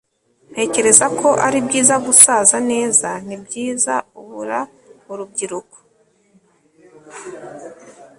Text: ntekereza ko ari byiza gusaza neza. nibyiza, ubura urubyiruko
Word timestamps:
ntekereza 0.51 1.05
ko 1.19 1.27
ari 1.45 1.57
byiza 1.67 1.95
gusaza 2.05 2.57
neza. 2.71 3.09
nibyiza, 3.27 3.93
ubura 4.19 4.59
urubyiruko 5.11 5.77